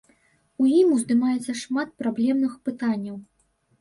У 0.61 0.69
ім 0.77 0.95
уздымаецца 0.95 1.55
шмат 1.63 1.93
праблемных 2.03 2.57
пытанняў. 2.71 3.15